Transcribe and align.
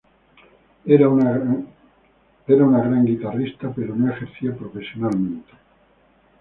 Era 0.83 1.07
un 1.09 1.19
gran 2.47 3.05
guitarrista, 3.05 3.71
pero 3.75 3.95
no 3.95 4.11
ejercía 4.11 4.51
profesionalmente. 4.57 5.51